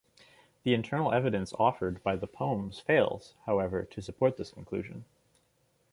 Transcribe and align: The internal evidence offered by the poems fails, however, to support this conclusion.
The 0.63 0.73
internal 0.73 1.11
evidence 1.13 1.53
offered 1.59 2.01
by 2.01 2.15
the 2.15 2.25
poems 2.25 2.79
fails, 2.79 3.35
however, 3.45 3.83
to 3.83 4.01
support 4.01 4.35
this 4.35 4.49
conclusion. 4.49 5.05